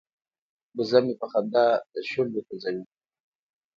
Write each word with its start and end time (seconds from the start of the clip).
وزه 0.77 0.99
مې 1.05 1.13
په 1.21 1.25
خندا 1.31 1.65
شونډې 2.09 2.41
خوځوي. 2.45 2.83